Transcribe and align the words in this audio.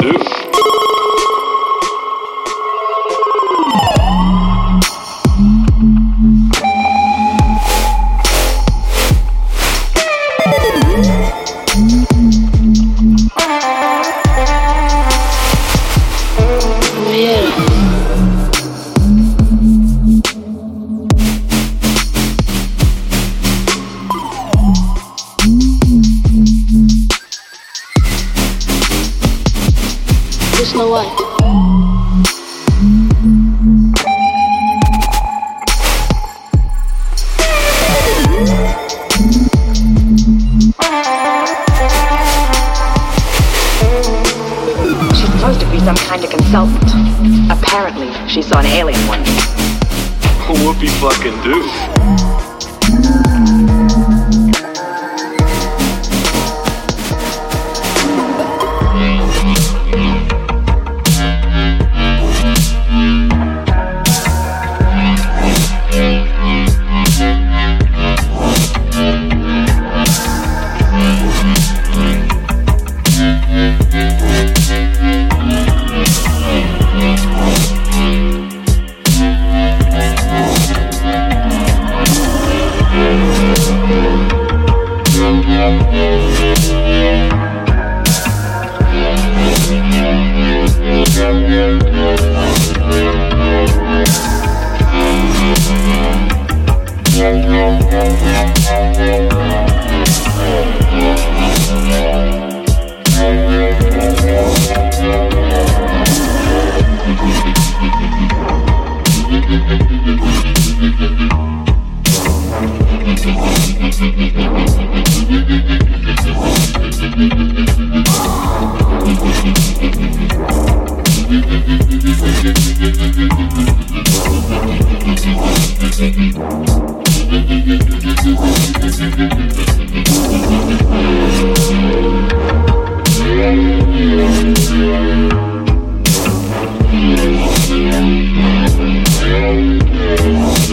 do. 0.00 0.49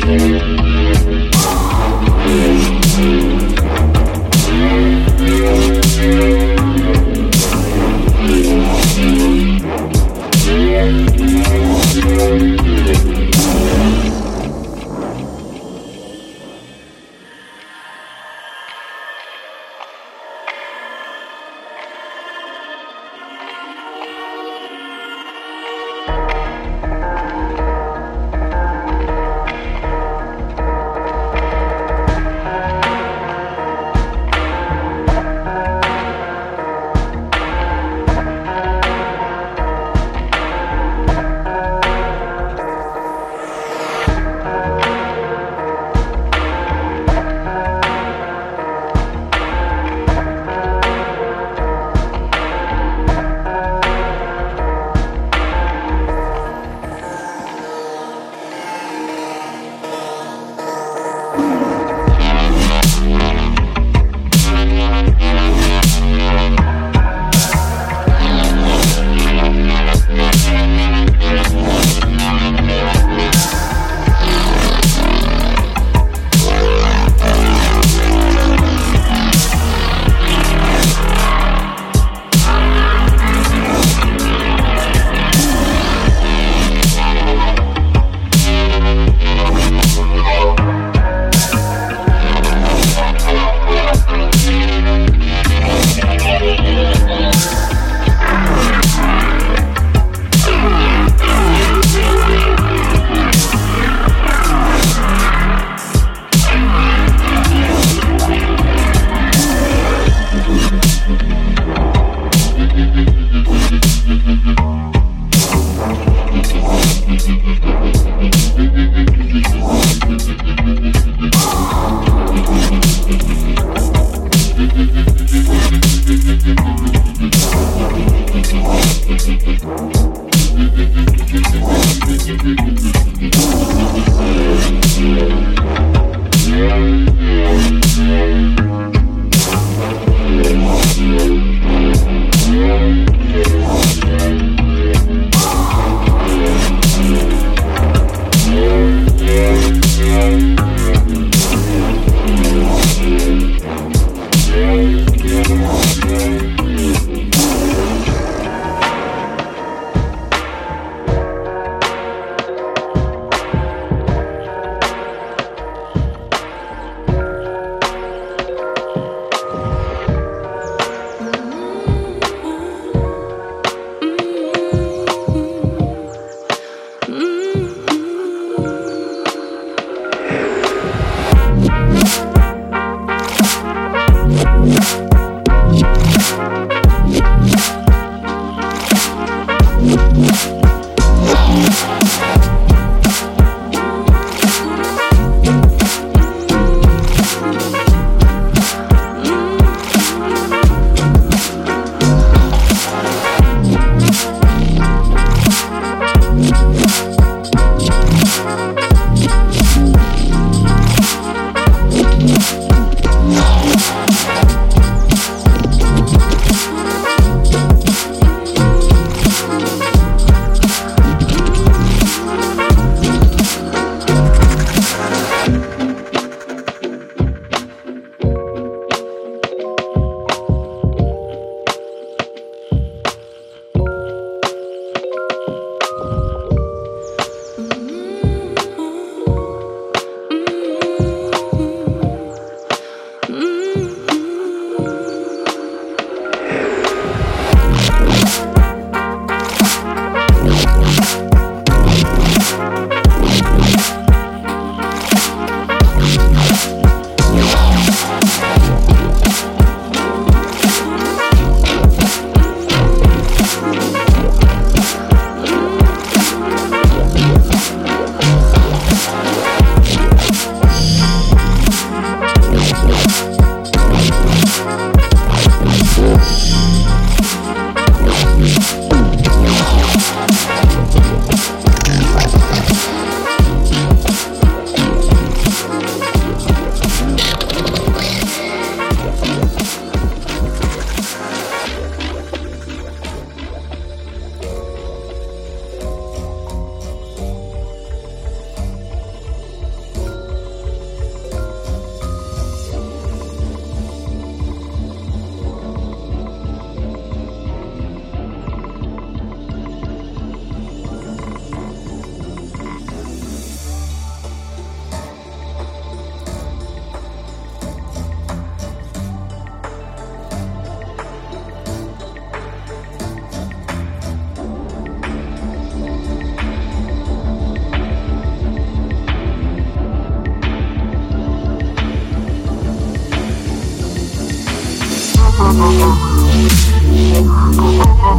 Thank 0.08 0.47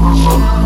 Thank 0.08 0.57